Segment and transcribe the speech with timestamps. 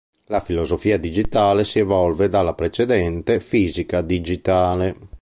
[0.29, 4.95] La filosofia digitale si evolve dalla precedente fisica digitale.